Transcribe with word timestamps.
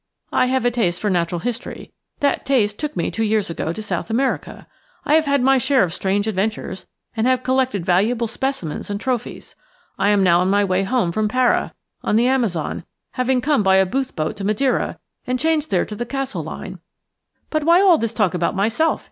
I 0.33 0.47
have 0.47 0.65
a 0.65 0.71
taste 0.71 0.99
for 0.99 1.11
natural 1.11 1.37
history; 1.37 1.93
that 2.21 2.43
taste 2.43 2.79
took 2.79 2.95
me 2.97 3.11
two 3.11 3.21
years 3.23 3.51
ago 3.51 3.71
to 3.71 3.83
South 3.83 4.09
America. 4.09 4.67
I 5.05 5.13
have 5.13 5.25
had 5.25 5.43
my 5.43 5.59
share 5.59 5.83
of 5.83 5.93
strange 5.93 6.27
adventures, 6.27 6.87
and 7.15 7.27
have 7.27 7.43
collected 7.43 7.85
valuable 7.85 8.25
specimens 8.25 8.89
and 8.89 8.99
trophies. 8.99 9.53
I 9.99 10.09
am 10.09 10.23
now 10.23 10.39
on 10.39 10.49
my 10.49 10.63
way 10.65 10.81
home 10.81 11.11
from 11.11 11.27
Para, 11.27 11.75
on 12.03 12.15
the 12.15 12.25
Amazon, 12.25 12.83
having 13.11 13.41
come 13.41 13.61
by 13.61 13.75
a 13.75 13.85
Booth 13.85 14.15
boat 14.15 14.35
to 14.37 14.43
Madeira 14.43 14.97
and 15.27 15.39
changed 15.39 15.69
there 15.69 15.85
to 15.85 15.95
the 15.95 16.03
Castle 16.07 16.43
Line. 16.43 16.79
But 17.51 17.63
why 17.63 17.83
all 17.83 17.99
this 17.99 18.11
talk 18.11 18.33
about 18.33 18.55
myself?" 18.55 18.99